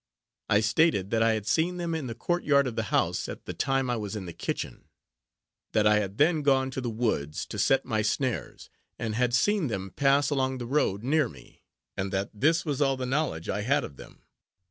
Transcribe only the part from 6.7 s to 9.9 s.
to the woods, to set my snares, and had seen